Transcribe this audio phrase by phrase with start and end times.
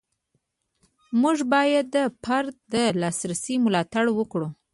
[1.21, 4.47] موږ باید د فرد د لاسرسي ملاتړ وکړو.